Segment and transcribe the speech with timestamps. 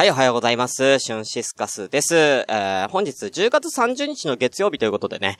[0.00, 0.98] はい、おはようございます。
[0.98, 2.16] シュンシスカスです。
[2.16, 5.36] えー、本日10月30日の月曜日ということでね、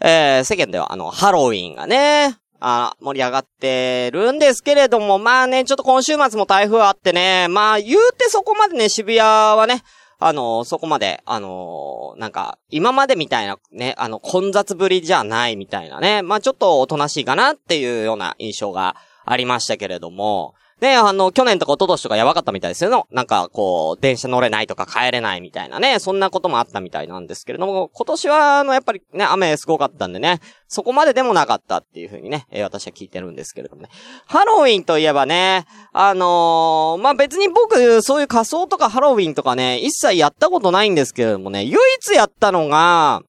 [0.00, 9.84] えー、世間ではあの、ハロウィンがね、あ盛り上がってるんですけれども、まあね、ちょっと今週末も台風あってね、まあ言うてそこまでね、渋谷はね、
[10.18, 23.06] あの、そこまで、あの、なんか、今までみたいなね、あの、混雑ぶりじゃないみたいなね、まあちょっとおとなしいかなっていうような印象がありましたけれども、ね、あの、去年とか一昨年とかやばかったみたいですよ。
[23.10, 33.88] なんか、こう、電車乗れないとか帰れないみたいなね、そんなこともあったみたいなんですけれども、今年は、あの、やっぱりね、雨すごかったんでね、そこまででもなかったっていうふうにね、えー、私は聞いてるんですけれどもね。
[34.26, 43.22] ハロウィンといえばね、あのー、まあ、別に僕、そういう仮装とかハロウィンとかね、一切やったことないんですけれどもね、唯一やったのが、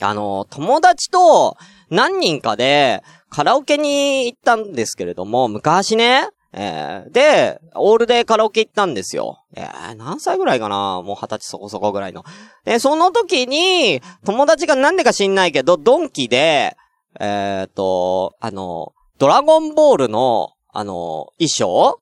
[0.00, 1.56] あのー、友達と
[1.90, 9.44] 何人かで、カラオケに行ったんですけれども、昔ね、えー、で、オールでカラオケ行ったんですよ。
[9.54, 11.02] えー、何歳ぐらいかな？
[11.02, 12.24] もう二十歳そこそこぐらいの。
[12.64, 16.76] で、その時に、友達がなんでか知んないけど、ドンキで、
[17.20, 22.00] えっ、ー、と、あの、ドラゴンボールの、あの、衣装？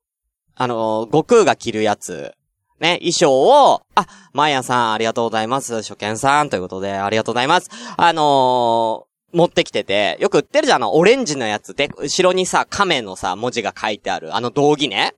[0.55, 2.35] あの、悟空が着るやつ。
[2.79, 5.77] ね、衣装を、あ、マーヤさんありがとうございます。
[5.77, 7.70] 初見さんということでありがとうございます。
[7.97, 15.15] あの持ってきてて、よく売ってるじゃん、あの、オレンジのやつで、後ろにさ、亀のさ、文字が書いてある、あの道着ね。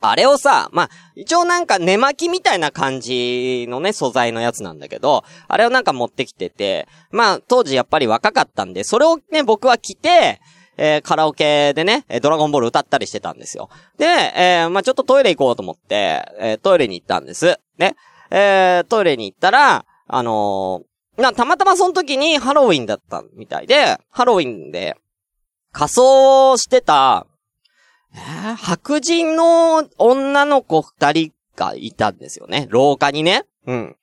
[0.00, 10.40] あれをさ、まあ、一応なんか寝巻きみたいな感じのね、素材のやつなんだけど、あれをなんか持ってきてて、まあ、当時やっぱり若かったんで、それをね、僕は着て、
[10.78, 13.68] えー、カラオケでね、ドラゴンボール歌ったりしてたんですよ。
[13.98, 17.58] で、えー、まあ、ちょっとトイレ行こうと思って、えー、トイレに行ったんです。
[17.76, 17.94] ね。
[18.30, 20.82] えー、トイレに行ったら、あの
[21.16, 24.96] な、たまたまその時にハロウィンだったみたいで、ハロウィンで
[25.72, 27.26] 仮装してた、
[28.14, 32.66] えー、白人の女の子二人がいたんですよね。
[32.70, 33.44] 廊下にね。
[33.66, 33.96] うん。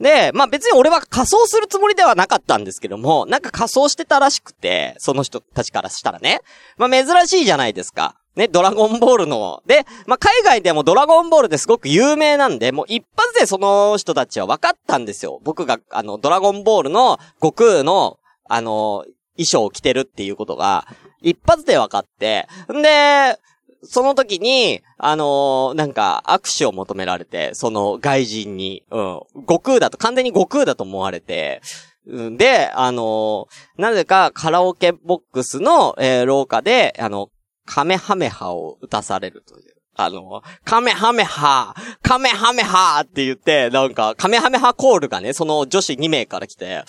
[0.00, 6.40] で、まあ別に俺は仮装するつもりではなかったんですけども、なんか仮装してたらしくて、その人たちからしたらね。
[6.78, 8.16] まあ珍しいじゃないですか。
[8.36, 9.62] ね、ドラゴンボールの。
[9.66, 15.40] で、まあ、海外でもドラゴンボールですごく有名なんで、もう一発でその人たちは分かったんですよ。
[15.42, 18.18] 僕が、あの、ドラゴンボールの悟空の、
[18.48, 19.04] あの、
[19.36, 20.86] 衣装を着てるっていうことが、
[21.22, 23.36] 一発で分かって、んで、
[23.82, 31.62] その時に、あのー、なんか、握手を求められて、その外人に、うん、悟空だと、完全に悟空だと思われて、
[32.10, 32.36] ん。
[32.36, 33.46] で、あのー、
[33.78, 37.30] なぜかカラオケボックスの、えー、廊下で、あの、
[37.66, 39.74] カメハメハを打たされるという。
[39.96, 46.84] あの、カメハメハカメハメハって言って、なんか、カメハメハコールがね、その女子2名から来て、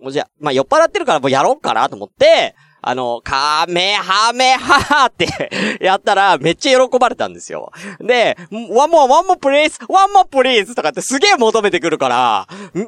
[0.00, 2.54] もうじゃ、まあ、酔っ払ってるからもうやろうかなと思って、
[2.86, 5.26] あの、カメハメハって
[5.80, 7.72] やったら、めっちゃ喜ばれたんですよ。
[7.98, 8.36] で、
[8.70, 12.46] one more、one more please、one more please とかってすげえ求めてくるから、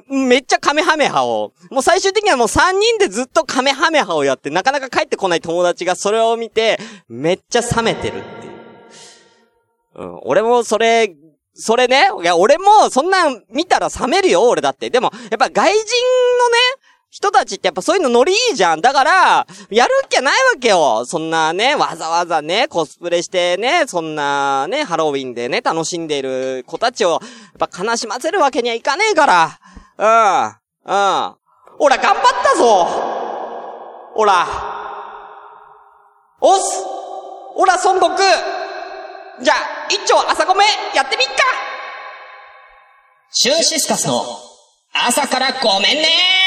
[0.08, 6.78] めっちゃカメハメハを、もう最終的にはもう3人でずっとカメハメハをやって、なかなか帰ってこない友達がそれを見て、
[7.08, 8.52] めっちゃ冷めてるっていう。
[9.94, 11.16] うん、俺もそれ、
[11.58, 14.90] それね、いや、俺も、そんなん見たら冷めるよ、俺だって。
[14.90, 15.86] でも、やっぱ外人のね、
[17.10, 18.80] 人たちってやっぱそういうのノリいいじゃん。
[18.80, 21.04] だから、やるっきゃないわけよ。
[21.06, 29.58] そんなね、わざわざね、コスプレしてね、そんなね、ハロウィンでね、楽しんでいる子たちを、やっぱ悲しませるわけにはいかねえから。
[29.98, 30.46] うん。
[30.48, 31.34] うん。
[31.78, 32.84] ほら、頑張ったぞ
[34.14, 34.46] ほら。
[36.40, 36.82] おす
[37.54, 38.18] ほら、孫悟空
[39.42, 40.64] じゃあ、一丁朝ごめ
[40.94, 41.32] やってみっか
[43.30, 44.24] シュンシスカスの
[44.92, 46.45] 朝からごめんね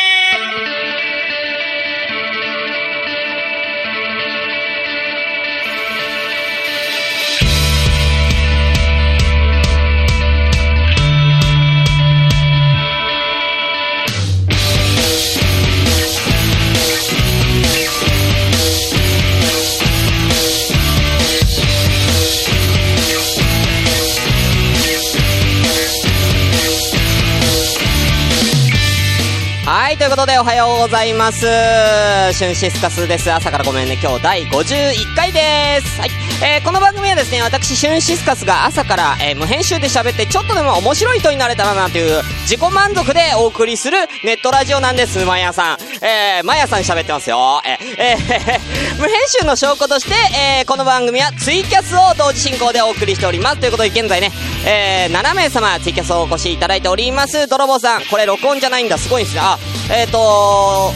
[30.19, 31.39] ことでおはようございます。
[31.39, 33.31] シュンシスカスです。
[33.31, 33.97] 朝からごめんね。
[34.03, 35.97] 今日第51回です。
[35.97, 36.28] はい。
[36.41, 45.25] えー、この番組はですね、私、シュンシスカスが朝から、えー、無編集で喋ってちょっとでも面白い人になれたらなという自己満足でお送りするネットラジオなんです。
[45.25, 45.77] 毎朝。
[46.01, 47.61] えー、毎朝に喋ってますよ。
[47.65, 50.15] えー、えー、 無編集の証拠として、
[50.59, 53.57] えー、この番組はツイキャスを同時進行でお送りしております。
[53.57, 54.31] ということで現在ね、
[54.65, 57.47] えー、7名様ツイキャスをお越しいただいております。
[57.47, 58.97] 泥棒さん、これ録音じゃないんだ。
[58.97, 59.41] すごいんですね。
[59.43, 59.59] あ、
[59.91, 60.93] えっ、ー、と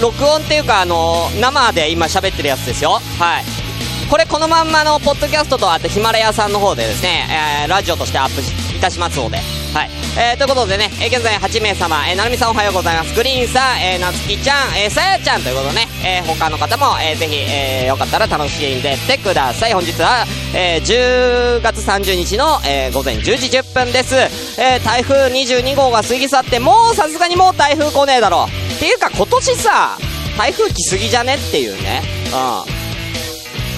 [0.00, 3.02] 録音っていうか、あの生で今喋ってるやつですよ。
[3.18, 3.65] はい。
[4.10, 7.26] これこのまんまのポッドキャストとあってヒマラヤさんの方でですね、
[7.64, 8.40] えー、ラジオとしてアップ
[8.76, 9.38] いたしますので。
[9.74, 9.90] はい。
[10.16, 13.14] えー、ということでね、えー、現在8名様、えー、なるみさんおはようございます。
[13.16, 19.74] グリーンさん、えー、なつきちゃん、えー、さやちゃんということでね、えー、他の方も、えー、ぜひ、えー、よかったら楽しんでってください。
[19.74, 20.24] 本日は、
[20.54, 24.14] えー、10月30日の、えー、午前10時10分です。
[24.60, 28.46] えー、台風22号が過ぎ去って、もうさすがにもう台風来ねえだろ。
[28.76, 29.98] っていうか今年さ、
[30.38, 32.02] 台風来すぎじゃねっていうね。
[32.32, 32.75] うん。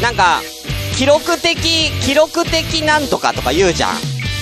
[0.02, 0.40] なんか、
[0.96, 3.94] 記録的、記録的なんとかとか言うじゃん。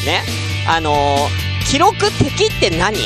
[0.05, 0.23] ね。
[0.69, 2.97] あのー記録的って何？
[2.97, 3.03] い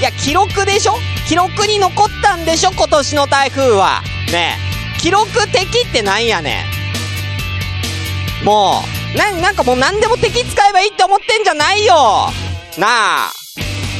[0.00, 0.94] や、記録でしょ？
[1.26, 2.70] 記録に残ったんでしょ？
[2.70, 4.02] 今年の台風は。
[4.30, 4.56] ね。
[5.00, 6.64] 記録的ってなんやね
[8.42, 8.44] ん。
[8.44, 12.28] もう、な、なんかもう何でも敵使えばいいって思ってんじゃないよ
[12.78, 12.86] な
[13.26, 13.32] あ。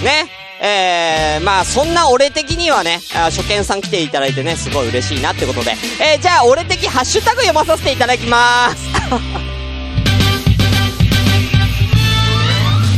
[0.04, 0.28] ね。
[0.60, 5.76] えー、まあそんな俺的にはね、初見さん来ていただいてね、すごい嬉しいなってことで。
[6.00, 8.86] えー、じゃあ俺的ハッシュタグ読まさせていただきます。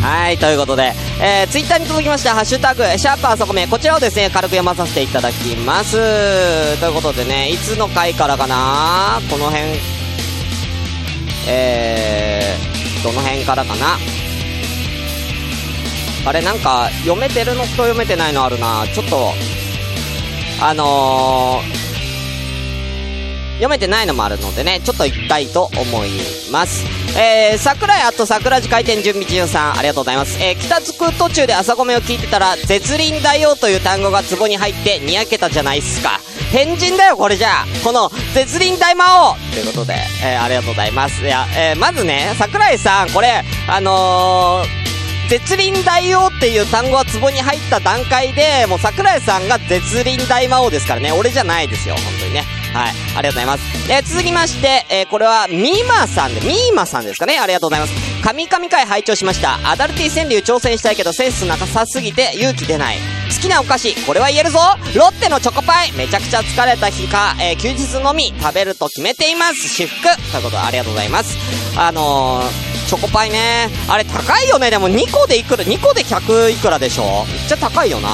[0.01, 6.79] はい、ということで、えー、ツイッターに届きました、ハッシュタグ、シャープあそこめ、こちらをですね、軽く読まさせていただきます。
[6.79, 9.21] ということでね、いつの回からかな？
[9.29, 9.65] この辺、
[11.49, 13.99] えー、どの辺からかな？
[16.29, 19.33] あれ、なんか、読めてるのと読めてないのあるなちょっと、
[20.61, 26.11] あのー、読めてないのもあるのでね、ちょっと行きたいと思い
[26.53, 26.85] ます。
[27.19, 30.39] えー、桜井あと桜地開店準備中さん、ありがとうございます。
[30.43, 36.21] えー、北つく途中で朝米を聞いてたら、絶輪大王という単語が壺に入ってにやけたじゃないっすか。
[36.53, 37.67] 変人だよ、これじゃあ。
[37.83, 41.25] この、絶輪大魔王ということで、えー、ありがとうございます。
[41.25, 44.88] いや、えー、まずね、桜井さん、これ、あのー、
[45.29, 52.45] 絶輪大王っていう単語が壺に入った段階で、もう桜井さんが絶輪大魔王ですからね、俺じゃないですよ、本当にね。
[52.73, 52.91] はい。
[52.91, 53.93] ありがとうございます。
[53.93, 57.39] えー、続きまして、えー、これは、ミーマさんで、ミーマさんですかね。
[57.39, 58.09] ありがとうございます。
[58.23, 59.59] 神々会拝聴しました。
[59.65, 62.99] アダルティ川柳挑戦したいけどセンスなさすぎて勇気出ない。
[63.35, 64.59] 好きなお菓子、これは言えるぞ
[64.95, 69.69] ロッテのチョコパイめちゃくちゃ疲れた日か、えー、休日のみ食べると決めています。
[69.69, 70.03] 私服
[70.33, 71.37] ということでありがとうございます。
[71.77, 73.69] あのー、チョコパイね。
[73.87, 74.71] あれ高いよね。
[74.71, 77.27] でも2個でいくら、2個で100いくらでしょ？
[77.27, 78.09] めっちゃ高いよな。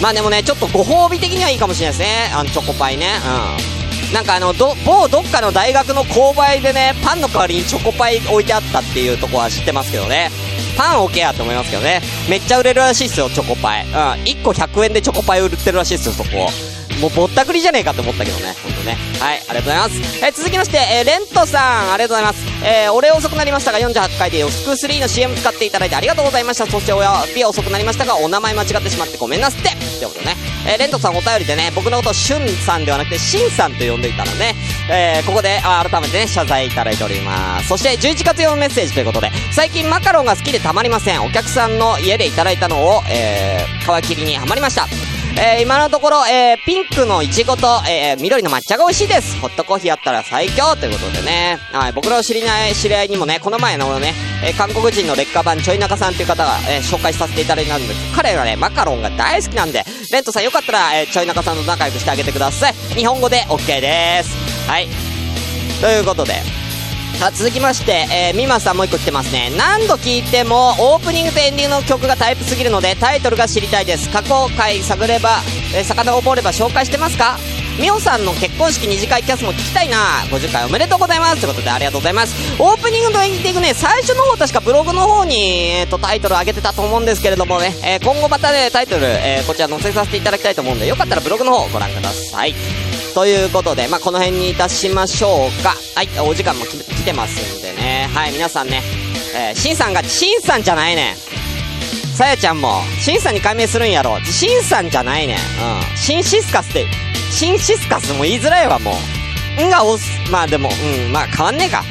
[0.00, 2.30] まあでもね、ちょっとご褒美的にはいいかもしれないですね。
[2.32, 3.08] あの、チョコパイね。
[4.08, 4.14] うん。
[4.14, 10.30] なんかあの、ど、某どっかの大学の購買でね、パンの代わりにチョコパイ置いてあったっていうとこは知ってますけどね。
[10.76, 12.00] パン置けやって思いますけどね。
[12.28, 13.84] めっちゃ売れるらしいっすよ、チョコパイ。
[13.86, 13.92] うん。
[13.92, 16.48] 1個100円でチョコパイ売ってるらしいっすよ、そこ。
[17.00, 18.54] もうぼったくりじゃねえかって思ったけどね。
[18.62, 18.96] ほんとね。
[19.20, 20.24] はい、ありがとうございます。
[20.24, 22.44] えー、続きまして、えー、レントさん、ありがとうございます。
[22.64, 26.66] えー、お礼遅くなりましたが、48回でヨスク3の CM 使っていただいてありがとうございました。
[26.66, 30.36] そしておやび遅くなりましたが、お名前間違ってしまってごめんなすってってことね。
[30.66, 34.54] えー、レントさんお便りでね、僕のことをシュンさんではなくて、シンさんと呼んでいたので、
[34.90, 37.68] えー、ここで、あ改めてね、謝罪いただいております。
[37.68, 41.24] そして、11月用のメッセージということで、最近マカロンが好きでたまりません。
[41.24, 45.13] お客さんの家でいただいたのを、えー、皮切りにはまりました。
[45.36, 49.40] えー、今のところ、えー、ピンクのイチゴと、えー、緑の抹茶が美味しいです。
[49.40, 51.58] ホットコーヒーあったら最強ということでね。
[51.72, 54.14] はい、僕の知りない知り合いにもね、この前のね、
[54.44, 62.72] えー、韓国人の劣化版ちょい中さんという方が、えー、紹介させていただいたんです彼がね、マカロンが大好きなんで、レントさんよかったら、えー、ちょい中さんと仲良くしてあげてください。
[62.94, 64.30] 日本語で OK です。
[64.68, 64.88] はい。
[65.80, 66.63] ということで、
[67.18, 69.50] さあ続きまして、えー、ミマさんもう一個来てますね。
[69.56, 74.10] 何度聞いてもオープニングとエンディングの曲がタイプすぎるのでタイトルが知りたいです。
[74.10, 75.40] 過去回探れば、
[75.74, 77.38] えー、遡れば紹介してますか？
[77.80, 79.96] ミオさんの結婚式二次会キャスも聞きたいな。
[80.30, 81.40] 50回おめでとうございます。
[81.40, 82.34] ということでありがとうございます。
[82.60, 92.54] オープニングとエンディングね最初の方確かブログの方に、えーと、タイトル上げてたと思うんですけれどもね、えー、今後またねタイトル、えー、こちら載せさせていただきたいと思うんでよかったらブログの方ご覧ください。
[93.14, 95.74] ということで、まあ、この辺にいたしましょうか。
[95.94, 98.08] はい、お時間も来てますんでね。
[98.12, 98.82] はい、皆さんね、
[99.36, 101.16] えー、シンさんが、シンさんじゃないねん。
[102.16, 104.18] さやちゃんも、シンさんに改名するんやろ。
[104.24, 105.36] シンさんじゃないねん。
[105.36, 105.96] うん。
[105.96, 106.86] シンシスカスって、
[107.30, 108.92] シンシスカスも言いづらいわ、も
[109.60, 109.64] う。
[109.64, 110.30] んが押す。
[110.32, 111.84] まあでも、うん、まあ変わんねえか。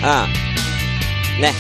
[1.38, 1.42] うん。
[1.42, 1.54] ね。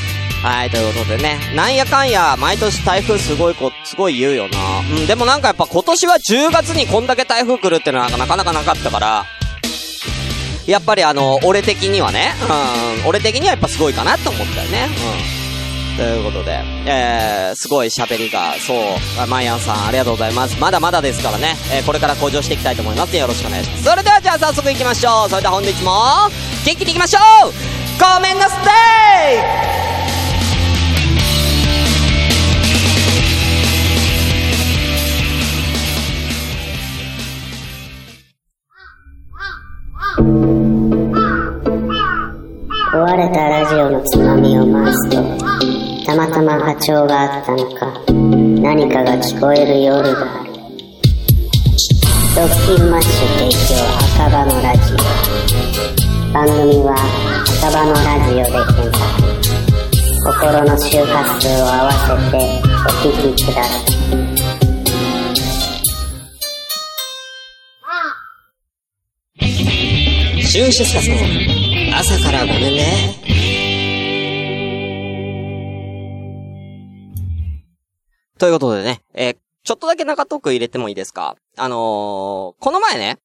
[0.43, 1.39] はい、ということでね。
[1.55, 4.79] なんやかんや、毎年台風すごいこ、すごい言うよな。
[4.79, 9.25] うん、でもなんかやっぱ今年は10月にこんだけ台風来るってのはなかなかなかったから、
[10.67, 12.33] やっぱりあの、俺的にはね、
[13.03, 14.89] うん、俺的にはやっぱすごいかなと思ったよね。
[15.27, 15.97] うん。
[15.97, 20.59] ということで、えー、すごい喋りが、そう、マイアンさんありがとうございます。
[20.59, 23.15] まだまだですからね、えー、これから向上していきたいと思います。
[23.15, 23.83] よろしくお願いします。
[23.83, 25.29] それではじゃあ早速行きましょう。
[25.29, 25.91] それでは本日も、
[26.65, 27.53] 元気に行きましょう
[27.99, 28.57] ごめんなさ
[29.69, 29.72] い
[42.93, 45.17] 壊れたラジオのつまみを回すと、
[46.05, 47.91] たまたま波長があったのか
[48.61, 50.39] 何かが聞こえる夜が。
[50.39, 50.53] ある
[52.35, 53.81] ドッキンマッシュ提供
[54.15, 54.97] 赤羽のラジオ
[56.33, 56.95] 番組は
[57.59, 59.13] 赤羽のラジオで検索。
[60.25, 61.11] 心の周波
[61.41, 62.37] 数を合わせて
[62.77, 63.69] お聞きくださ
[64.17, 64.22] い。
[70.53, 71.15] シュンシスカスの
[71.97, 73.15] 朝からごめんね。
[78.37, 81.37] ということでね、えーちょっとだけ中トーク入れてもいいですか？
[81.57, 83.17] あのーこの前ね、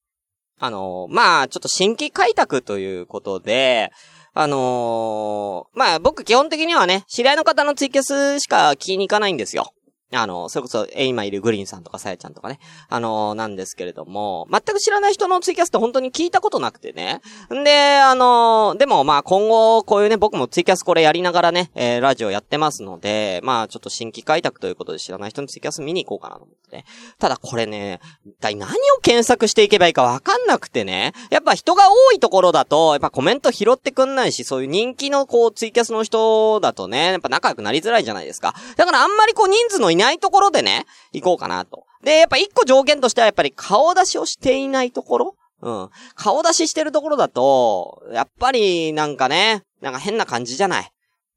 [0.58, 3.90] あのーまあ、ちょっと新規開拓ということで、
[4.32, 9.75] あのまあ、僕基本的にはね、知り合いの方のツイキャスしか聞きに行かないんですよ。
[10.11, 12.59] あの、それこそ、え、今いるグリーンさんとかさやちゃんとかね。
[12.88, 17.21] あのなんですけれども、全く知らない人のツイキャスって本当に聞いたことなくてね。
[17.53, 26.85] んで、あのでもまあ今後、こういうね、僕もツイキャスこれやりながらね、えーラジオやってますので、まあちょっと新規開拓ということで知らない人のツイキャス見に行こうかなと思ってね。
[27.19, 31.12] ただこれね、一体何を検索していけばいいかわかんなくてね。
[31.31, 38.55] やっぱ人が多いところだと、やっぱコメント拾ってくんないし、そういう人気のこうツイキャスの人だとね、やっぱ仲良くなりづらいじゃないですか。
[38.77, 41.85] だからあんまりこう人数のないところでね、行こうかなと。
[42.02, 45.37] で、やっぱ一個条件としてはやっぱり顔出しをしていないところ？
[45.61, 45.90] うん。
[46.14, 50.90] 顔出ししてるところだと、やっぱりなんかね、なんか変な感じじゃない？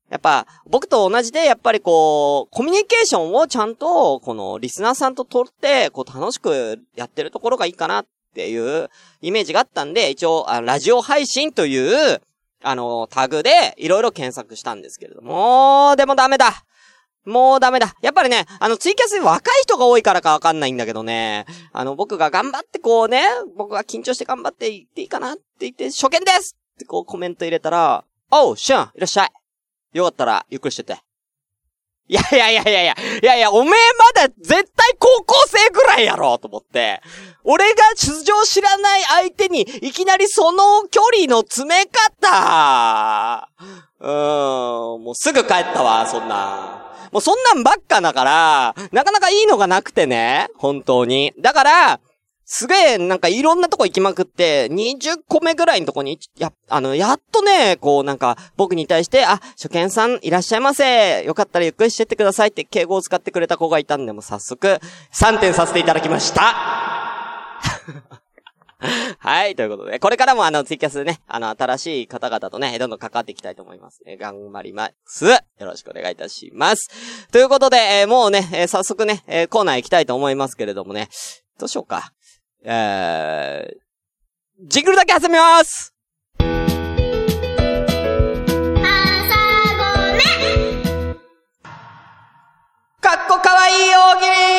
[0.09, 8.89] やっぱ、僕と同じで、やっぱりこう、コミュニケーションをちゃんと、この、リスナーさんと取って、こう、楽しくやってるところがいいかなっていう
[9.21, 12.21] イメージがあったんで、一応、あラジオ配信という、
[12.61, 16.65] あの、タグで、いろいろ検索したんですけれども、でもダメだ
[17.25, 17.93] もうダメだ。
[18.01, 23.23] やっぱりね、あの、ツイキャス若い人が多いからかわかんないんだけどね、あの、僕が頑張ってこうね、
[23.55, 29.31] 僕が緊張して頑張って言っていいかなって言って、初見ですってこうコメント入れたら、おう、シュン、いらっしゃい。
[29.93, 30.99] よかったら、ゆっくりしてて。
[32.11, 37.01] いやいやいやいやいや、いやいや、おめえまだ絶対高校生ぐらいやろと思って。
[37.45, 43.47] 俺が出場知らない相手に、いきなりその距離の詰め方
[44.01, 46.91] うーん、もうすぐ帰ったわ、そんな。
[47.13, 51.31] もうそんなんばっかだから、なかなかいいのがなくてね、本当に。
[51.39, 51.99] だから、
[52.53, 61.23] すげえ、なんかいろんなとこ行きまくって、20個目ぐらいのとこに、や、あの、やっとね、こうなんか、僕に対して、あ、初見さんいらっしゃいませ。
[61.23, 64.81] よかったらゆっくりしてってくださいって敬語を使ってくれた子がいたんで、も早速、
[65.13, 66.41] 3点させていただきました。
[69.19, 74.01] はい、ということで、これからもあの、ツイキャスでね、あの、新しい方々とね、どんどん関わっていきたいと思います。
[74.05, 75.25] え頑張ります。
[75.25, 76.89] よろしくお願いいたします。
[77.31, 81.07] ということで、えーもうね、えー早速ね、えーコーナー行きたいと思いますけれどもね、
[81.57, 82.11] どうしようか。
[82.63, 85.95] えー、ジングルだけ挟みます
[93.01, 94.51] かっこかわいい大喜利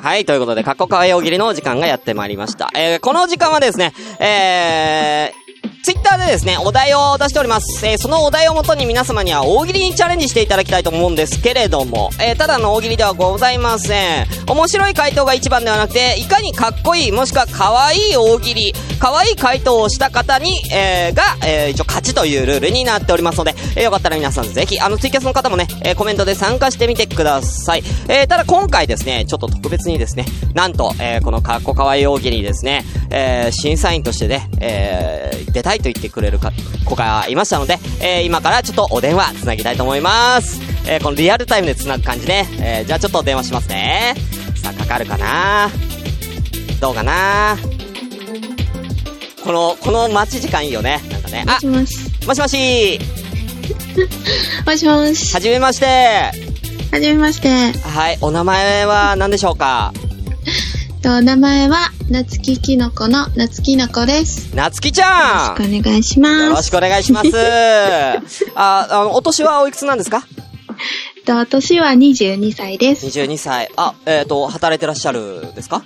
[0.00, 2.70] はい、ということで、かっこかわいい大喜利の時間がやってまいりました。
[2.76, 5.43] えー、この時間はですね、えー、
[5.82, 7.86] ツイッターでですね、お題を出しております。
[7.86, 14.26] えー、そのお題をもとに皆様には大喜利にチャレンジしていただきたいと思うんですけれども、えー、ただの大喜利ではございません。
[14.46, 27.84] 面白い回答が一番ではなくて、いかにかっこいい、もしくは可愛い大喜利、可愛い回答をした方に、えー、が、え、一応勝ちというルールになっておりますので、えー、よかったら皆さんぜひ、あの、ツイキャスの方もね、え、コメントで参加してみてください。
[28.08, 36.52] え、ただ今回ですね、ちょっと特別にですね、なんと、え、このかっこかわい大喜利ですね、え、審査員としてね、えー、出たいと言ってくれるか
[36.84, 40.60] 子がいましたので、えー、今からちょっとお電話つなぎたいと思います。
[40.86, 42.46] えー、このリアルタイムでつなぐ感じね。
[42.60, 44.14] えー、じゃあちょっとお電話しますね。
[44.56, 45.70] さあ、かかるかな？
[46.80, 47.56] どうかな？
[49.44, 51.00] この、この待ち時間いいよね。
[51.10, 51.44] なんかね。
[51.46, 51.98] あも、しもし。
[52.26, 52.98] もしもし
[54.66, 55.34] もしもし。
[55.34, 55.86] はじめまして。
[56.90, 57.48] はじめまして。
[57.78, 59.92] はい、お名前は何でしょうか？
[61.02, 64.54] と、名前は、なつききのこのなつきのこです。
[64.54, 66.44] なつきちゃんよろしくお願いします。
[66.44, 67.30] よろしくお願いします。
[68.54, 70.26] あ、あの、お年はおいくつなんですか？
[71.24, 73.06] と、年は22歳です。
[73.06, 73.70] ?22 歳。
[73.76, 75.82] あ、えっ、と、働いてらっしゃるですか？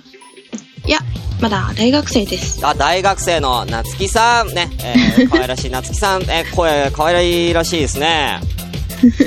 [0.85, 0.99] いや、
[1.39, 2.59] まだ大学生です。
[2.63, 4.53] あ、大学生のなつきさん。
[4.53, 6.23] ね、えー、 可愛らしいなつきさん。
[6.23, 8.41] えー、声、可愛らしいですね。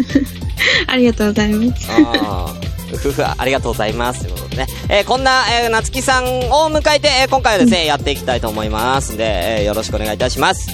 [0.87, 1.87] ありがとうございます。
[1.91, 4.21] あーふふ、ありがとうございます。
[4.23, 4.67] ということでね。
[4.89, 10.71] えーこんな、えー、なつきさんを迎えて、えー今回はですね、やっていきたいと思いますんで、えーよろしくお願いいたします。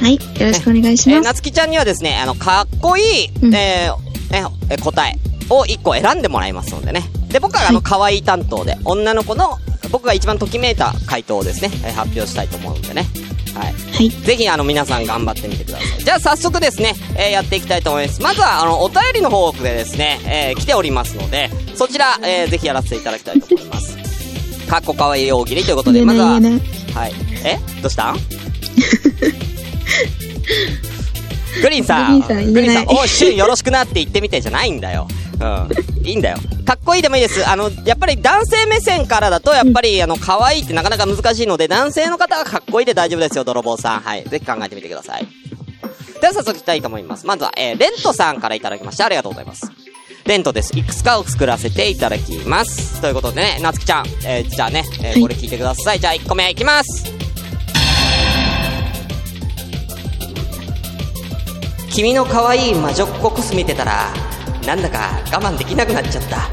[0.00, 1.26] はい、よろしくお願いしえーます。
[1.26, 5.16] なつきちゃんにはですね、あの、かっこいい、うんえーえーえー答え
[5.50, 7.02] を1個選んでもらいますのでね。
[7.28, 9.58] で、僕はあの、可愛い担当で、女の子の、
[9.90, 13.06] 僕が一番ときめいた回答をですね、えー発表したいと思うんでね。
[13.58, 13.74] はい。
[13.74, 14.08] はい。
[14.10, 16.04] ぜひ、あの、皆さん頑張ってみてください。
[16.04, 18.22] じゃあ、早速ですね、えーやっていきたいと思います。
[18.22, 23.96] まずは、あの、お便りの方でですね、えー来ておりますので、そちら、えーぜひやらせていただきたいと思います。
[24.68, 26.34] かっこかわいい大喜利ということで、まずは。
[26.94, 27.12] はい。
[27.44, 27.58] え？
[27.82, 28.12] どうした？
[28.12, 28.18] ん
[31.62, 32.20] グリーンさん、
[32.52, 35.08] グリーンさんおい、シュンよろしくなって言ってみてじゃないんだよ。
[35.40, 36.06] うん。
[36.06, 36.38] いいんだよ。
[36.64, 37.48] かっこいいでもいいです。
[37.48, 44.00] あの、やっぱり男性目線からだと、やっぱり、あの、可愛いってなかなか難しいので、男性の方はかっこいいで大丈夫ですよ、泥棒さん。
[44.00, 44.24] はい。
[44.24, 45.26] ぜひ考えてみてください。
[46.20, 47.26] では早速いきたいと思います。
[47.26, 49.06] まずは、えー、レントさんからいただきました。
[49.06, 49.70] ありがとうございます。
[50.26, 50.76] レントです。
[50.76, 53.00] いくつかを作らせていただきます。
[53.00, 56.00] ということでね、なつきちゃん、えー、じゃあね、えーはいこれ聞いてください。
[56.00, 57.04] じゃあ1個目いきます。
[61.90, 64.12] 君の可愛い魔女っ子コス見てたら、
[64.68, 66.50] なんだか我慢できなくなっちゃった。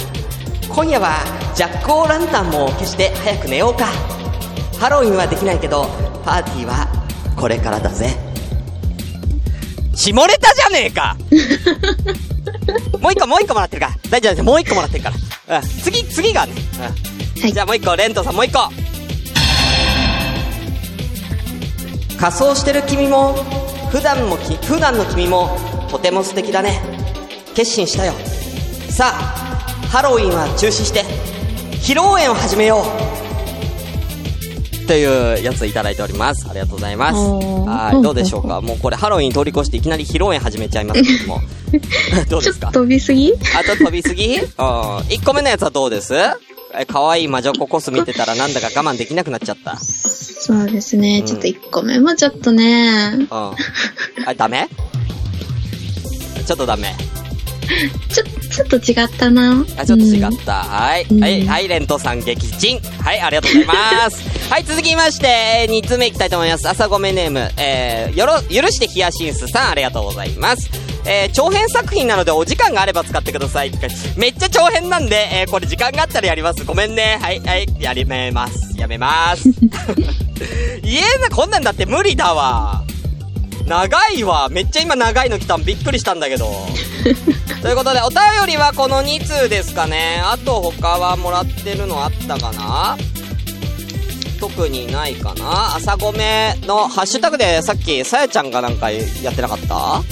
[0.74, 1.18] 今夜は
[1.54, 3.88] ジャック・オー・ランタンも消して早く寝ようか。
[4.80, 5.84] ハロウィンはできないけど、
[6.24, 6.88] パーティーは
[7.36, 8.16] これからだぜ。
[9.94, 11.18] 下ネタじゃねえか
[13.02, 13.94] もう一個、もう一個もらってるから。
[14.10, 14.44] 大丈夫です。
[14.44, 15.12] もう一個もらってるか
[15.50, 15.60] ら。
[15.60, 15.70] うん。
[15.82, 16.54] 次、次がね。
[16.76, 17.42] うん。
[17.42, 18.72] はいじゃあもう一個、レントさんもう一個。
[22.18, 23.36] 仮装してる君も、
[23.92, 25.60] 普段もき、普段の君も、
[25.92, 26.95] とても素敵だね。
[27.56, 28.14] 決心したよ。
[28.90, 29.18] さあ、
[29.90, 31.04] ハロウィンは中止して、
[31.82, 32.84] 披露宴を始めよ
[34.84, 34.88] う。
[34.88, 36.48] というやついただいております。
[36.48, 37.16] ありがとうございます。
[37.18, 38.62] はい、どうでしょうか？
[38.62, 41.42] もうこれハロウィン通り越していきなり披露宴始めちゃいますけども。
[42.30, 42.68] どうですか？
[42.68, 43.34] ちょっと飛びすぎ？
[43.34, 44.38] あと飛びすぎ？
[44.38, 44.46] うん。
[44.52, 46.14] 1個目のやつはどうです？
[46.78, 49.78] え、可愛い魔女っ子コス見てたらなんだか我慢できなくなっちゃった。
[49.78, 51.20] そうですね。
[51.22, 53.16] うんちょっと1個目もちょっとね。
[53.18, 53.28] うん。
[53.32, 53.56] あ、
[54.38, 54.68] ダメ？
[56.46, 56.94] ちょっとダメ。
[58.10, 59.66] ちょ、ちょっと違ったな。
[59.78, 60.64] あ、ちょっと違うんった。
[60.64, 61.06] はい。
[61.10, 62.80] うんはい、はい、レントさん撃沈。
[63.02, 64.24] はい、ありがとうございます。
[64.50, 66.68] はい、続きまして、2つ目いきたいと思います。
[66.68, 70.70] 朝ごめネーム、えー、よろ、許してヒヤシンスさん、ありがとうございます。
[71.08, 73.72] えー、長編作品なのでお時間があれば使ってください
[74.18, 76.64] めっちゃ長編なんで、えー、これ時間があったらやります。
[76.66, 77.20] ごめんね。
[77.22, 78.75] はい、はい、やりめます。
[78.78, 79.50] やめます。
[80.82, 82.84] 言えな、こんなんだって無理だわ。
[83.68, 84.50] 長いわ。
[84.50, 86.51] めっちゃ今長いの来たんびっくりしたんだけど。
[87.62, 90.22] ということで、お便りはこの2通ですかね。
[90.24, 92.98] あと他はもらってるのあったかな？
[94.40, 95.75] 特にないかな？
[95.75, 99.01] 朝ごめのハッシュタグでさっきさやちゃんがなんかや
[99.32, 100.04] ってなかった？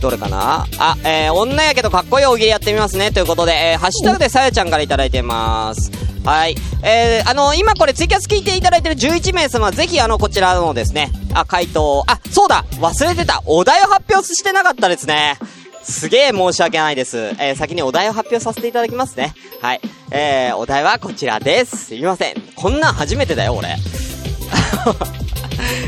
[0.00, 0.66] どれかな？
[0.78, 3.12] あ、えー、女やけどかっこいい大喜利やってみますね。
[3.12, 5.90] ということで、えー、ハッシュタグでさやちゃんからいただいてます。
[6.24, 6.54] はい。
[6.82, 15.38] えー、あの、今これツイキャス聞いていただいてる11名様、ぜひあの、こちらのですね、あ、回答、あ、そうだ忘れてたお題を発表してなかったですね。
[15.82, 17.18] すげえ申し訳ないです。
[17.18, 19.34] えー、先にお題を発表させていただきますね。
[19.62, 19.80] はい。
[20.10, 21.86] えー、お題はこちらです。
[21.86, 22.34] すいません。
[22.54, 23.68] こんなん初めてだよ、俺。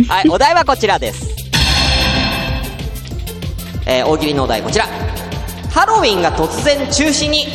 [0.08, 1.26] はい、お題はこちらです。
[3.84, 4.86] えー、大喜利のお題こちら。
[5.70, 7.46] ハロウィンが突然中止に、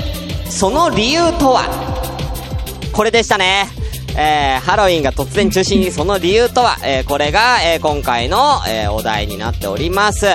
[0.49, 1.87] その理由とは？
[2.97, 3.67] これでしたね。
[4.17, 10.25] えー、ハロウィンが突然中止にその理由とは、えー、これが、えー、今回の、えー、お題になっております。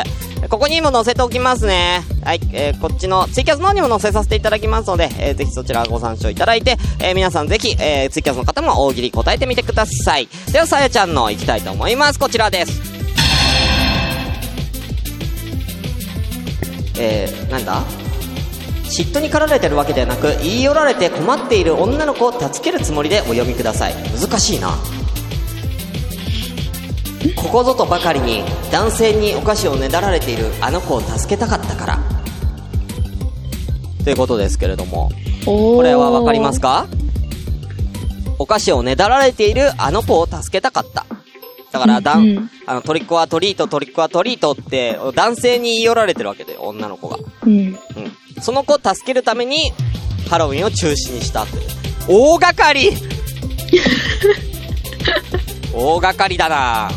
[0.48, 2.04] ここにも載せておきますね。
[2.24, 10.28] はい、えー、こっちのツイキャスの方にも載せさせていただきますので、えー、ぜひそちらご参照いただいて、えー、皆さんぜひ、えー、ツイキャスの方も大喜利答えてみてください。
[10.52, 12.18] では、さやちゃんの行きたいと思います。
[12.20, 12.80] こちらです。
[16.96, 18.01] えー、なんだ？
[18.92, 23.94] 嫉妬に駆られてるわけではなく言い寄られて困っている女の子を助けるつもりでお読みください。
[24.20, 24.76] 難しいな。
[27.36, 31.98] ここぞとばかりに男性にお菓子をねだられているあの子を助けたかったから。
[34.04, 35.10] ということですけれども
[35.44, 36.86] ここれはわかりますか？
[38.38, 41.06] お菓子をねだられているあの子を助けたかった。
[41.70, 42.36] だからだん、うん。
[42.36, 47.18] うんあのトリックはトリートトリックはトリートって男性に言い寄られてるわけで女の子が。
[47.44, 47.52] うん。
[47.52, 47.76] うん。
[48.42, 49.72] その子を助けるために、
[50.28, 51.62] ハロウィンを中止にしたという。
[52.08, 52.90] 大掛かり
[55.72, 56.90] 大掛かりだな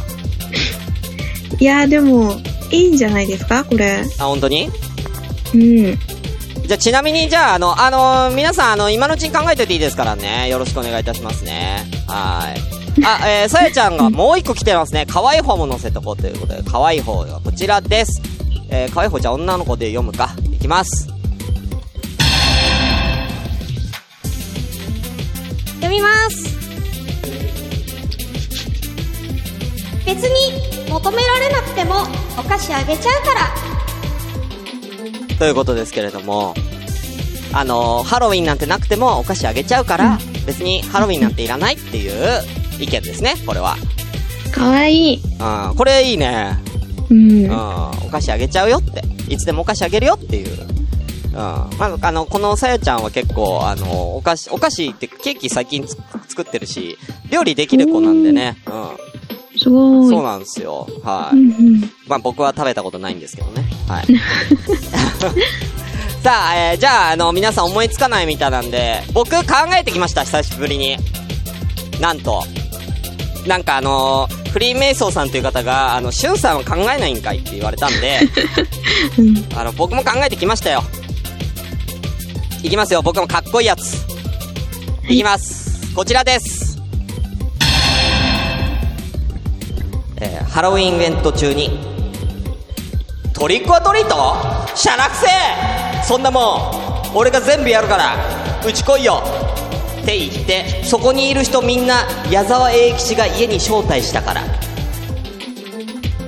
[1.60, 2.34] いや、でも、
[2.72, 4.04] いいんじゃないですかこれ。
[4.20, 4.70] あ、本当に？
[5.54, 6.00] うん。
[6.68, 10.50] じゃあ、ちなみに、じゃあ、あの、あのー皆さん、あの、今のうちに考えておいていいですからね。
[10.50, 11.86] よろしくお願いいたしますね。
[12.08, 12.76] はい。
[13.06, 15.06] あ、えー、さやちゃんがもう一個来てますね。
[15.08, 18.22] 可愛い方も載せとこうということで、可愛い方がこちらです。
[18.70, 20.36] えー、可愛い方じゃあ女の子で読むか。
[20.52, 21.15] いきます。
[25.96, 26.56] みます
[30.06, 31.96] 別に求められなくても
[32.38, 33.76] お菓子あげちゃうから
[35.40, 36.54] ということですけれども、
[37.52, 42.42] あのーハロウィンなんてなくてもお菓子あげちゃうから、別にハロウィンなんていらないっていう
[42.80, 43.76] 意見ですね、これは。
[44.54, 45.16] かわいい。
[45.18, 46.58] うん、これいいね。
[47.10, 47.52] うんうん、。
[47.52, 49.04] お菓子あげちゃうよって。
[49.28, 50.75] いつでもお菓子あげるよっていう。
[51.36, 51.40] うん。
[51.40, 55.98] まあ、あの、このさやちゃんは結構、あの、お菓子、お菓子ってケーキ最近つ
[56.30, 56.98] 作ってるし、
[57.30, 58.58] 料理できる子なんでね。
[58.66, 59.60] うん。
[59.60, 60.10] すごい。
[60.10, 60.88] そうなんですよ。
[61.04, 61.38] はい。
[61.38, 61.92] うんうん。
[62.08, 63.66] まあ僕は食べたことないんですけどね。
[63.88, 64.06] はい。
[66.24, 69.44] さあ、えー、じゃあ、あの、皆さん思いつかないみたいなんで、僕考
[69.80, 70.98] えてきました、久しぶりに。
[72.00, 72.44] なんと。
[73.46, 78.22] なんかあのーフリーメイソーさんという方が、あの、シュンさんは考えないんかいって言われたんで、
[79.20, 79.46] うん。
[79.54, 80.82] あの、僕も考えてきましたよ。
[82.66, 83.94] いきますよ、僕もかっこいいやつ。
[85.08, 85.94] いきます。
[85.94, 86.80] こちらです。
[90.18, 91.70] えーハロウィンイベント中に、
[93.34, 96.40] トリックオアトリートしゃらくせえそんなも
[97.14, 98.16] ん、俺が全部やるから、
[98.68, 99.22] うち来いよ
[100.02, 104.42] って言って、そこにいる人みんな、矢沢永吉が家に招待したから。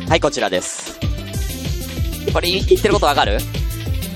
[0.07, 0.99] はい、こちらです。
[2.31, 3.39] これ言ってることわかる？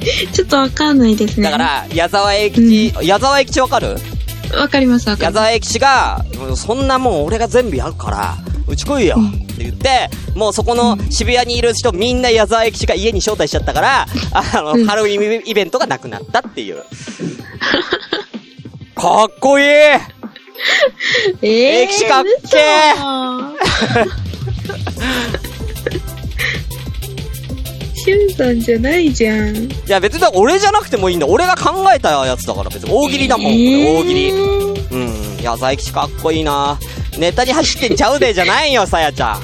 [0.34, 1.44] ちょっとわかんないですね。
[1.46, 3.96] だから、矢沢永吉、矢沢永吉わかる？
[4.58, 5.46] わかります、わか矢ります。
[5.46, 8.36] 沢永吉が、そんなもん俺が全部やるから、
[8.68, 16.84] うち来いよって言って、もうそこの渋谷にいる人みんな矢沢永吉が家に招待しちゃったから、あの、ハロウィンイベントがなくなったっていう。
[18.96, 19.66] かっこいい！
[19.66, 23.54] えー、歴史かっけー！
[24.04, 24.12] 嘘。
[28.38, 29.56] 10じゃないじゃん。
[29.56, 31.28] いや、別に俺じゃなくてもいいんだ。
[31.28, 32.92] 俺が考えたやつだから、別に。
[32.92, 34.32] 大喜利だもん、大喜利。
[34.32, 35.38] うん。
[35.40, 36.80] いや、佐伯かっこいいな。
[37.18, 39.42] ネタに走ってんちゃうで、じゃないよ、さやちゃん。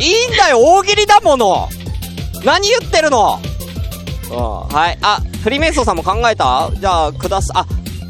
[0.00, 1.68] いいんだよ、大喜利だもの。
[2.44, 3.40] 何言ってるの。
[4.30, 4.98] うん、はい。
[5.02, 6.70] あ、フリーメイソンさんも考えた？
[6.74, 7.66] じゃあ、くださ、あ、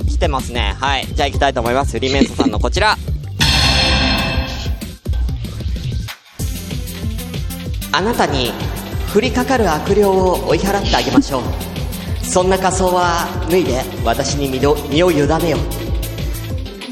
[0.08, 0.76] 来てますね。
[0.78, 1.06] はい。
[1.12, 1.92] じゃあ行きたいと思います。
[1.92, 2.96] フリーメイソンさんのこちら。
[7.94, 8.52] あなたに
[9.14, 11.42] 降りかかる悪霊を追い払ってあげましょう。
[12.24, 15.58] そんな仮装は脱いで私に身を身を委ねよ。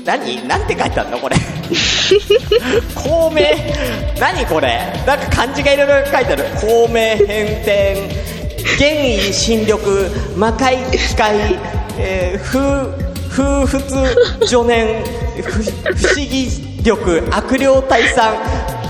[0.05, 1.37] 何なんて書いてあるのこれ。
[2.95, 3.41] 孔明。
[4.21, 6.45] 何これなんか漢字がいろいろ書いてある。
[6.61, 7.97] 孔明変転。
[8.79, 9.81] 玄意新緑。
[10.37, 11.59] 魔界機械。
[11.97, 15.03] えー、風、風仏助念。
[15.43, 16.51] 不不思議
[16.83, 17.23] 力。
[17.31, 18.35] 悪霊退散。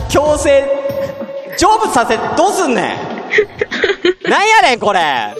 [0.09, 0.81] 強制。
[1.57, 3.10] 成仏させ、どうすんねん
[4.29, 5.35] なんやねん、これ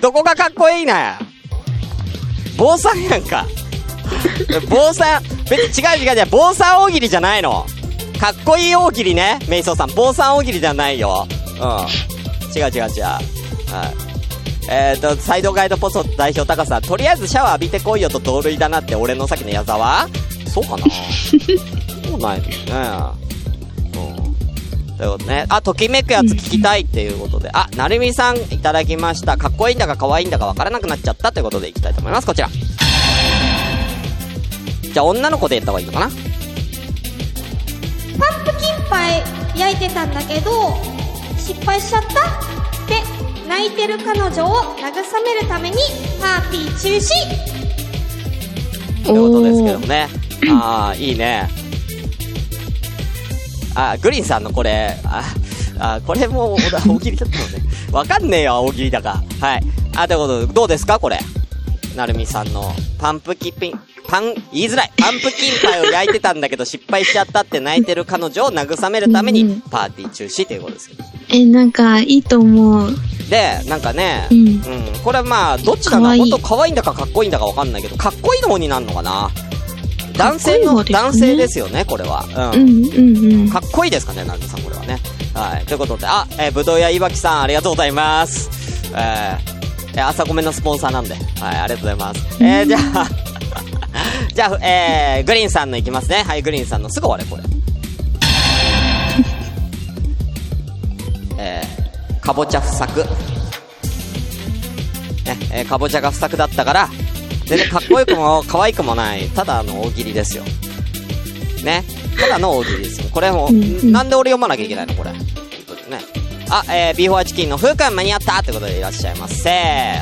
[0.00, 1.16] どこがかっこいいね
[2.56, 3.46] 坊さんやんか。
[4.68, 7.66] 坊さん、別に違う違う違う、坊さん大喜利じゃないの。
[8.20, 9.90] かっこいい大喜利ね、メイソーさん。
[9.94, 11.28] 坊さん大喜利じゃないよ。
[11.28, 12.58] うん。
[12.58, 13.02] 違う違う違う。
[13.04, 14.08] はい。
[14.70, 20.08] えっ、ー、と、サイドガイドポスト代表高さん、とりあえずシャワー浴びてこいよと同類だなって俺のさっきの矢沢？
[20.52, 20.84] そうかな？
[22.08, 23.28] そうないのね。
[24.98, 25.04] うん。
[25.04, 25.46] ということね。
[25.48, 27.50] あ、ときめくやつ聞きたいっていうことで。
[27.52, 29.36] あ、なるみさんいただきました。
[29.36, 32.26] かっこいいんだか可愛いんだかわからなくなっちゃったということでいきたいと思います。
[32.26, 32.48] こちら。
[34.82, 36.08] じゃあ女の子でやった方がいいのかな？
[36.08, 36.14] パン
[38.44, 39.22] プキンパイ
[39.56, 40.50] 焼いてたんだけど、
[41.38, 42.12] 失敗しちゃったっ
[42.88, 43.02] て
[43.48, 44.82] 泣いてる彼女を慰
[45.24, 45.76] めるために
[46.20, 47.08] パーティー中止
[49.04, 50.08] ということですけどもね。
[50.50, 51.48] ああ、いいね。
[53.78, 55.22] あ、グリーンさんのこれ、あ、
[55.78, 57.62] あこれも大 大喜利だったのね。
[57.92, 59.22] わかんねえよ、大喜利だか。
[59.40, 59.62] はい。
[59.96, 61.18] あ、ということで、どうですかこれ？
[61.96, 64.92] なるみさんの、パンプキンピン、パン、言いづらい。
[64.96, 71.04] パンプキンパイを焼いてたんだけど 失敗しちゃったって泣いてる彼女を慰めるためにパーティー中止ということですけど。
[71.30, 72.96] え、なんか、いいと思う。
[73.30, 74.62] で、なんかね、ううんん。
[75.04, 75.88] これまあ、どっち。
[75.88, 79.30] かわいいほんと可愛いんだかかっこいいんだかわかんないけど、かっこいいの方になるのかな？
[80.18, 82.52] 男性の、男性ですよね、これは。
[82.52, 83.48] うん、うん、うん。
[83.48, 84.98] かっこいいですかね、なるみさん、これはね。
[85.32, 85.64] はい。
[85.64, 88.50] ということで、あ、えー、ぶどう屋いわきさん、ありがとうございます。
[88.92, 89.38] えー、
[89.94, 92.44] えー朝ごめんのスポンサーなんで、はい、ありがとうございます。
[92.44, 93.08] えー、じゃあ、
[94.34, 96.24] じゃあ、えー、グリーンさんのいきますね。
[96.26, 97.42] はい、グリーンさんのすぐ終われ、これ。
[101.38, 103.00] えー、かぼちゃ不作。
[103.00, 103.06] ね、
[105.52, 106.88] えー、かぼちゃが不作だったから、
[107.48, 110.44] 全然かっこよくも可愛くもない、ただの大喜利ですよ。
[111.64, 111.84] ね。
[112.20, 113.08] ただの大喜利ですよ。
[113.10, 114.94] これも、なんで俺読まなきゃいけないの？
[114.94, 115.12] これ。
[115.12, 115.18] ね。
[116.50, 119.44] あ、えー、ビーフォアチキンの風くん間に合ったってことでいらっしゃいませ。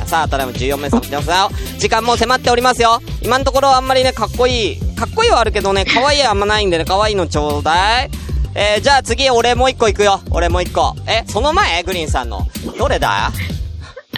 [0.06, 1.50] さあ、ただいま14名様来てますよ。
[1.78, 3.00] 時間も迫っておりますよ。
[3.22, 4.80] 今のところあんまりね、かっこいい。
[4.94, 8.10] かっこいいはあるけどね、可愛いはあんまないんでね、可愛いのちょうだい。
[8.54, 10.20] えー、じゃあ次、俺もう一個行くよ。
[10.30, 10.94] 俺もう一個。
[11.06, 11.82] え、その前？
[11.82, 12.46] グリーンさんの。
[12.78, 13.32] どれだ？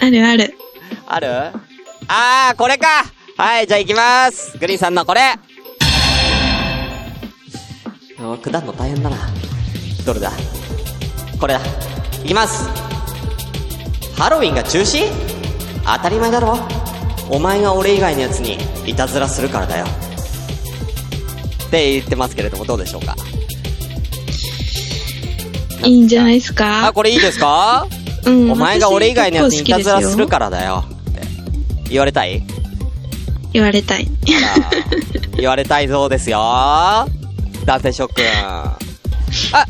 [0.01, 0.53] あるある。
[1.07, 1.27] ある？
[2.07, 2.87] あー、これか
[3.41, 4.57] はい、じゃあ行きます。
[4.57, 5.21] グリーンさんのこれ。
[5.21, 5.37] あ
[8.41, 9.15] 下るの大変だな。
[10.05, 10.29] どれだ？
[11.39, 11.61] これだ。
[12.21, 12.67] 行きます。
[14.17, 15.05] ハロウィンが中止？
[15.85, 16.57] 当たり前だろ
[17.31, 19.85] お前が俺以外のやつにいたずらするからだよ。
[19.85, 23.15] って言ってますけれども、どうでしょうか？
[25.85, 27.87] いいんじゃないですあ、かこれいいですか？
[28.25, 28.51] うん。
[28.51, 30.83] お前が俺以外のやつにいたずらするかからだよ。
[30.85, 31.13] っ
[31.85, 32.43] て言われたい？
[33.53, 34.07] 言われたい。
[35.37, 36.39] 言われたいそうですよ。
[37.65, 38.25] 男性諸君。
[38.33, 38.77] あ、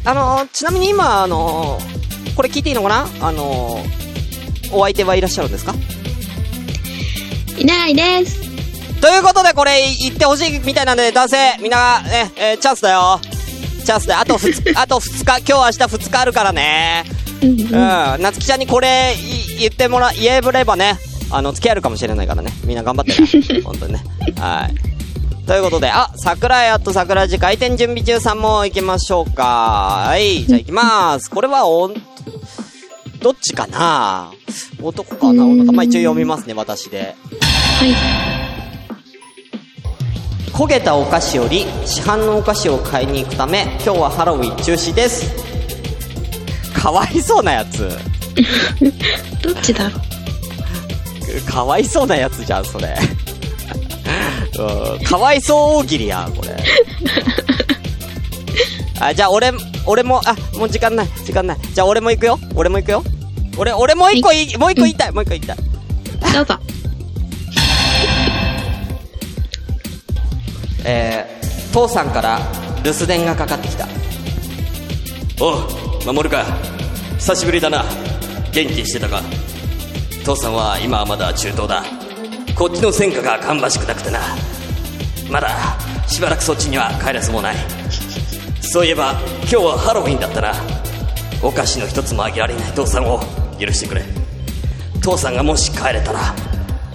[0.05, 1.79] あのちなみに今、あの
[2.35, 3.07] これ聞いていいのかな？
[3.21, 3.83] あの
[4.71, 5.73] お相手はいらっしゃるんですか？
[7.57, 8.39] いないです。
[9.01, 13.19] ということで、これ言ってほしいみたいなんで、男性、みんな、ね、えーチャンスだよ。
[13.85, 17.05] チャンスで、あと2日、 あと2日、今日明日2日あるからね。
[17.41, 20.97] うんうん、なつきちゃんにこれい言ってもら、言えればね、
[21.31, 22.51] あの、付き合えるかもしれないからね。
[22.65, 23.61] みんな頑張ってね。
[23.63, 24.03] 本当にね。
[24.37, 25.45] はい。
[25.45, 30.03] ということで、あ、桜井あと桜地開店準備中さんも行きましょうか。
[30.07, 31.29] はい、じゃあ行きます。
[31.29, 31.93] これはおん、
[33.19, 34.31] どっちかな？
[34.81, 35.45] 男かな？
[35.45, 35.71] 女か。
[35.71, 37.15] まあ、一応読みますね、私で。
[37.79, 37.95] はい。
[40.53, 45.25] 焦げたお菓子より市販のお菓子を買いに行くため今日はハロウィン中止です
[46.73, 47.87] かわいそうなやつ
[49.41, 50.01] どっちだろう？
[51.41, 52.95] かわいそうなやつじゃんそれ。
[54.59, 56.55] うんかわいそう大喜利やんこれ。
[58.99, 59.51] あじゃあ俺
[59.85, 61.57] 俺もあもう時間ない時間ない。
[61.73, 62.39] じゃあ俺も行くよ。
[62.55, 63.03] 俺も行くよ。
[63.57, 65.57] 俺俺もう一個いいもう一個言いたいもう一個言いたい。
[66.33, 66.59] どうぞ。
[70.85, 72.39] えー、父さんから
[72.83, 73.87] 留守電がかかってきた。
[75.41, 76.45] おう守か。
[77.17, 77.85] 久しぶりだな。
[78.51, 79.21] 元気してたか
[80.23, 81.83] 父さんは今はまだ中東だ。
[82.55, 84.19] こっちの戦火が芳しくなくてな。
[85.31, 85.49] まだ
[86.07, 87.55] しばらくそっちには帰らずもない。
[88.61, 90.53] そういえば今日はハロウィンだったな。
[91.41, 93.19] お菓子の一つもあげられない父さんを
[93.59, 94.03] 許してくれ。
[95.01, 96.35] 父さんがもし帰れたら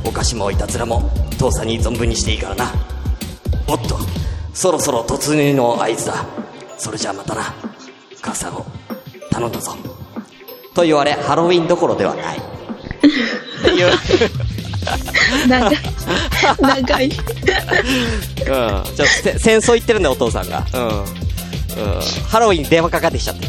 [0.05, 2.73] お菓子もいたずらも父さんに存分にしていいからな。
[3.67, 3.99] おっと
[4.53, 6.27] そろそろ突入の合図だ。
[6.77, 7.55] それじゃあまたな。
[8.21, 8.65] 母さんを
[9.31, 9.73] 頼んだぞ。
[10.75, 12.54] と言われハロウィンどころではない。
[15.49, 15.77] 長い。
[16.61, 17.07] 長い。
[17.07, 17.13] うん。
[17.13, 20.65] ちょっとせ戦争行ってるんだよ、お父さんが。
[20.75, 20.81] うん。
[20.81, 22.01] うん。
[22.29, 23.47] ハロウィンに電話かかってきちゃって。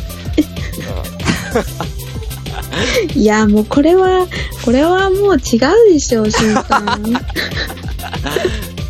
[3.16, 4.28] いや、もうこれは、
[4.64, 5.58] これはもう違
[5.90, 6.64] うでしょ、しんさん。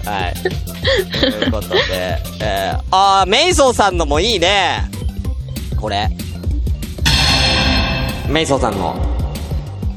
[0.05, 0.35] はい。
[1.19, 4.89] ということで、えー、あー、メイソーさんのもいいね。
[5.79, 6.09] これ。
[8.27, 9.14] メイソーさんの、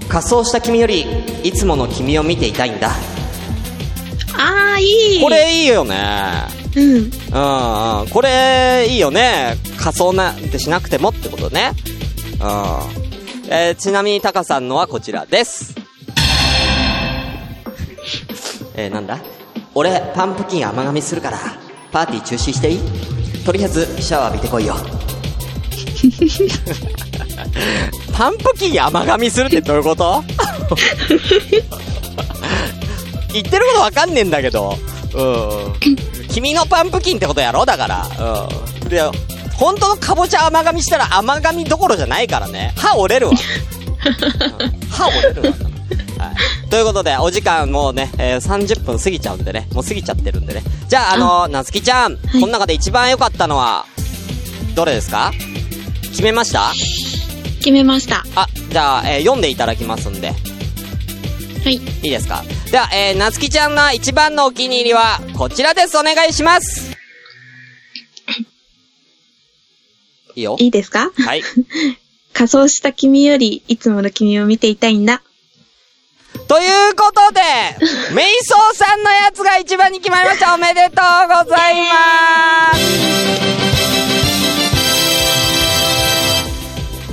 [0.09, 1.07] 仮装した君より、
[1.43, 2.91] いつもの君を見ていたいんだ。
[2.91, 2.95] あ
[4.77, 5.21] あ、いい。
[5.21, 5.97] こ、れいいよね。
[6.77, 6.83] うん。
[6.83, 7.07] うんう
[8.05, 8.09] ん。
[8.11, 9.57] これ、いいよね。
[9.79, 11.73] 仮装なんてしなくてもってことね。
[12.41, 12.47] うん。
[13.51, 15.75] えー、ちなみにタカさんのはこちらです。
[18.77, 19.19] えー、なんだ？
[19.75, 21.39] 俺、パンプキン甘噛みするから、
[21.93, 22.79] パーティー中止していい？
[23.45, 24.77] とりあえず、シャワー浴びてこいよ。
[28.13, 30.23] パンプキン甘噛みするってどういうこと？
[33.33, 34.77] 言ってることわかんねえんだけど。
[35.15, 35.75] うん。
[36.29, 38.07] 君のパンプキンってことやろだから。
[38.83, 38.89] うん。
[38.89, 39.03] で、
[39.55, 42.73] 本当のかぼちゃ甘噛みしたら甘噛みどころじゃないからね。
[42.77, 43.33] 歯折れるわ。
[43.33, 43.39] うん
[44.91, 45.49] 歯折れるわ。
[46.19, 46.69] はい。
[46.71, 49.69] ということで、お時間もうね、えー30分過ぎちゃうんでね。
[49.73, 50.63] もう過ぎちゃってるんでね。
[50.89, 53.87] じゃあ、あのー、なつきちゃん、この中で一番良かったのは、
[54.75, 55.33] どれですか？
[56.11, 56.73] 決めました？
[57.59, 58.25] 決めました。
[58.35, 60.29] あ、じゃあ、えー読んでいただきますんで。
[60.29, 60.35] は
[61.71, 61.75] い。
[61.75, 62.45] いいですか？
[62.71, 65.97] では、えー、なつきちゃんの一番のお気に入りは、こちらです。
[65.99, 66.93] お願いします。
[70.37, 70.57] いいよ。
[70.59, 71.11] いいですか？
[71.17, 71.43] はい。
[72.33, 75.23] 仮装した君より、いつもの君を見ていたいんだ。
[76.47, 77.41] ということで、
[78.15, 80.55] メイソーさんのやつが一番に決まりました。
[80.55, 82.73] おめでとうございま
[83.75, 83.78] す。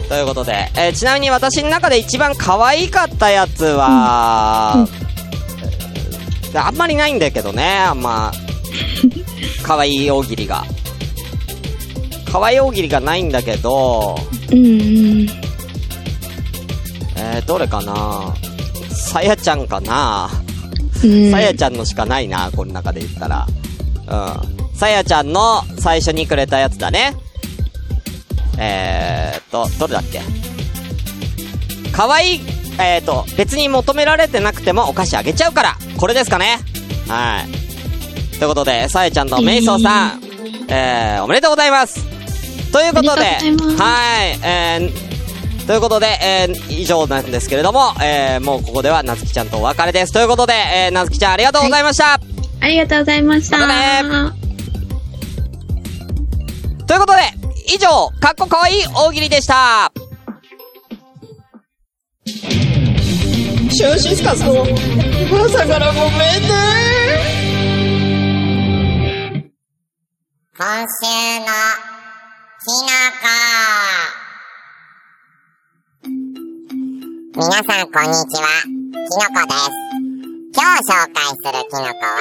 [0.08, 4.88] ということで、えーちなみに私の中で一番可愛かったやつは、
[6.54, 8.32] えーあんまりないんだけどね、あんま、
[9.63, 10.63] 可愛い大喜利が。
[12.32, 14.15] 可愛い大喜利がないんだけど、
[14.52, 15.28] うんうん。
[17.18, 18.34] えー、どれかな？
[18.89, 20.30] さやちゃんかな？
[21.04, 21.32] うん。
[21.32, 23.46] さやちゃんのしかないな、この中で言ったら。
[24.08, 24.76] うん。
[24.76, 27.15] さやちゃんの最初にくれたやつだね。
[28.58, 30.21] えーっと、どれだっけ？
[31.91, 32.41] かわいい、
[32.79, 35.77] えーっと、別に求められてなくてもお菓子あげちゃうから。
[35.97, 36.60] これですかね
[37.08, 38.38] はい。
[38.38, 40.21] ということで、さえちゃんとメイソーさん、
[40.69, 42.03] えー、おめでとうございます
[42.73, 50.12] ということで、はい、えー、ということで、えー、以上なんですけれども、えー、もうここではなつきちゃんとお別れです。
[50.12, 52.19] ということで、えー、なつきちゃんありがとうございました、
[52.60, 53.58] ありがとうございました。
[53.58, 54.36] またね
[56.86, 59.91] ということで、以上、かっこかわいい大喜利でした
[62.25, 67.06] シュンシスカスの朝からごめんね
[70.58, 71.10] 今週
[71.41, 71.45] の
[72.62, 72.88] きの
[73.21, 73.28] こ。
[77.36, 79.67] 皆さんこんにちは、きのこです。
[80.56, 82.17] 今日紹介するきのこは、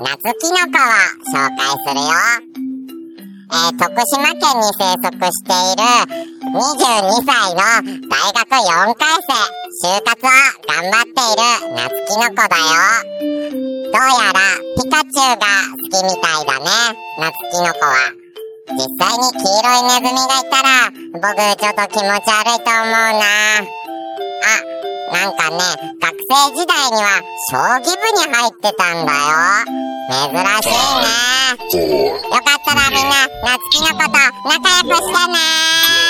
[0.00, 0.90] 夏きのこを
[1.32, 2.67] 紹介するよ。
[3.50, 5.82] えー、徳島県に生息している
[6.52, 7.64] 22歳の
[8.08, 9.32] 大学4回生、
[9.68, 10.32] 就活を
[10.66, 12.72] 頑張っている夏きのこだよ。
[13.90, 14.38] どうやら
[14.76, 16.68] ピカチュウが好きみたいだね、
[17.18, 17.96] 夏キノコは。
[18.70, 23.24] 実際に黄色いネズミがいたら、僕ちょっと気持ち悪いと思うな。
[24.44, 24.77] あ、
[25.12, 25.58] なんかね、
[26.00, 29.78] 学生時代には将棋部に入ってたんだよ。
[30.10, 30.76] 珍しい
[31.74, 32.08] ね。
[32.08, 34.10] よかったらみんな、夏キノコと
[34.48, 36.07] 仲良くしてね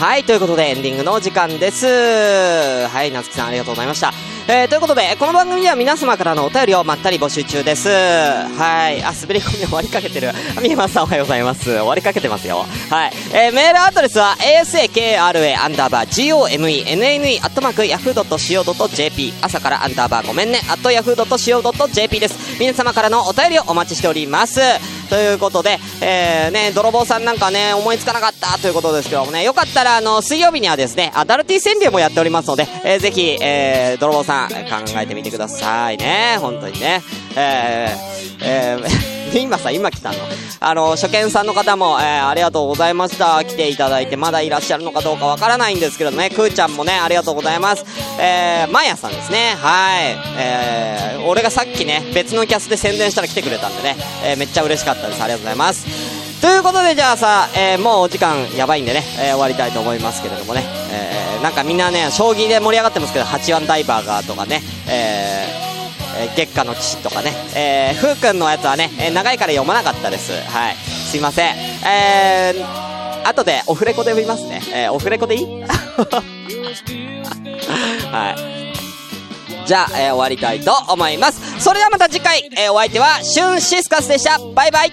[0.00, 1.86] はい、ということでエンディングのお時間です。
[1.86, 4.14] はい、なつきさんありがとうございました。
[4.48, 7.90] えー、ということで、この番組では皆様からのお便りをまったり募集中です。
[7.90, 9.04] はい。
[9.04, 10.30] あ、滑り込み終わりかけてる。
[10.62, 11.64] みえまさんおはようございます。
[11.64, 12.64] 終わりかけてますよ。
[12.88, 13.12] はい。
[13.34, 15.20] えー、メールアドレスは asakra
[15.62, 22.58] アンダーバー gomenne アットマーク yahoo.co.jp 朝からアンダーバーごめんね、アット yahoo.co.jp です。
[22.58, 24.60] 皆様からのお便りをお待ちしております。
[25.10, 34.56] ということで、えー、ね、泥棒さんなんかね、思いつかなかったということですけどもね、よかったら、あの、水曜日にはですね、アダルティ川柳もやっておりますので、えー、ぜひ、えー、泥棒さん、考
[34.96, 36.38] えてみてくださいね。
[36.40, 37.02] 本当にね。
[37.36, 40.18] えー、えー、今さ、今来たの。
[40.60, 43.42] あの、初見さんの方も、えー、ありがとうございました。
[43.44, 47.84] 来ていただいて、まだいらっしゃるのかどうかわからないんですけどね、くーちゃんもね、ありがとうございます。
[48.20, 49.56] えー、まやさんですね。
[49.60, 50.16] はい。
[50.36, 55.22] えー、俺がさっきね、別のキャスで宣伝したら来てくれたんでね、えー、めっちゃ嬉しかったです。
[55.22, 55.86] ありがとうございます。
[56.40, 65.79] ということで、じゃあさ、えー、もうお時間やばいんでね、えー、終わりたいと思いますけれどもね、えー、なんかみんなね、将棋で盛り上がってますけど、8番ダイバーガーとかね、えー、
[66.20, 70.32] えー月下の騎士とかね、えー、ふうくんのやつはね、えー長いから読まなかったです。
[70.32, 70.76] はい。
[70.76, 71.54] すいません。
[71.86, 74.60] えー、後でオフレコで読みますね。
[74.72, 75.62] えー、オフレコでいい？
[78.12, 79.66] はい。
[79.66, 81.40] じゃあ、えー終わりたいと思います。
[81.62, 84.38] それではまた次回、えーお相手は、シュンシスカスでした。
[84.54, 84.92] バイバイ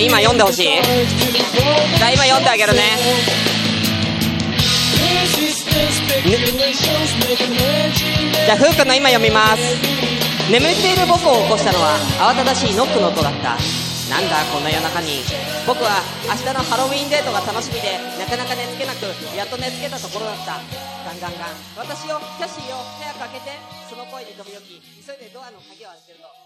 [0.00, 2.80] 今読んでほしいじゃあ今読んであげるね
[6.22, 9.62] じゃあ、ふうくんの今読みます。
[10.50, 13.56] 眠っている僕を起こしたのは慌ただしいノックの音だった。
[14.10, 15.22] なんだこんな夜中に。
[15.66, 20.60] 僕は明日のハロウィンデートが楽しみで、なかなか寝つけなく、やっと寝つけたところだった。
[21.06, 21.54] ガンガンガン。
[21.86, 23.58] 私よ、キャシーよ、早く開けて。
[23.88, 26.41] その声に飛び起き、急いでドアの鍵を開けると、